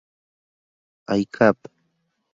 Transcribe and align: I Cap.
I 1.19 1.25
Cap. 1.25 1.57